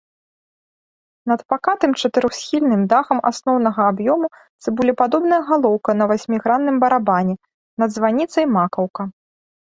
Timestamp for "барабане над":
6.85-7.89